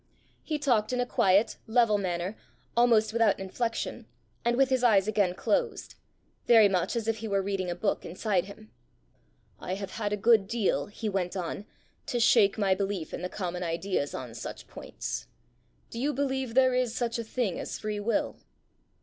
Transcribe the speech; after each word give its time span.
He 0.41 0.57
talked 0.57 0.91
in 0.91 0.99
a 0.99 1.05
quiet, 1.05 1.57
level 1.67 1.99
manner, 1.99 2.35
almost 2.75 3.13
without 3.13 3.39
inflection, 3.39 4.07
and 4.43 4.57
with 4.57 4.69
his 4.71 4.83
eyes 4.83 5.07
again 5.07 5.35
closed 5.35 5.93
very 6.47 6.67
much 6.67 6.95
as 6.95 7.07
if 7.07 7.17
he 7.17 7.27
were 7.27 7.43
reading 7.43 7.69
a 7.69 7.75
book 7.75 8.03
inside 8.03 8.45
him. 8.45 8.71
"I 9.59 9.75
have 9.75 9.91
had 9.97 10.11
a 10.11 10.17
good 10.17 10.47
deal," 10.47 10.87
he 10.87 11.07
went 11.07 11.37
on, 11.37 11.67
"to 12.07 12.19
shake 12.19 12.57
my 12.57 12.73
belief 12.73 13.13
in 13.13 13.21
the 13.21 13.29
common 13.29 13.61
ideas 13.61 14.15
on 14.15 14.33
such 14.33 14.67
points. 14.67 15.27
Do 15.91 15.99
you 15.99 16.13
believe 16.15 16.55
there 16.55 16.73
is 16.73 16.95
such 16.95 17.19
a 17.19 17.23
thing 17.23 17.59
as 17.59 17.77
free 17.77 17.99
will?" 17.99 18.37